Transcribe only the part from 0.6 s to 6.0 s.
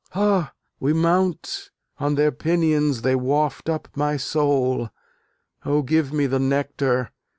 we mount! on their pinions they waft up my soul! O